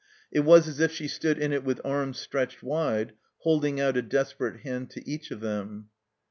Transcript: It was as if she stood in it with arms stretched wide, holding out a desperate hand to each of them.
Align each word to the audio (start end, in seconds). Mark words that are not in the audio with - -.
It 0.31 0.39
was 0.39 0.67
as 0.67 0.79
if 0.79 0.91
she 0.91 1.07
stood 1.07 1.37
in 1.37 1.53
it 1.53 1.63
with 1.63 1.79
arms 1.85 2.17
stretched 2.17 2.63
wide, 2.63 3.13
holding 3.41 3.79
out 3.79 3.97
a 3.97 4.01
desperate 4.01 4.61
hand 4.61 4.89
to 4.89 5.07
each 5.07 5.29
of 5.29 5.41
them. 5.41 5.89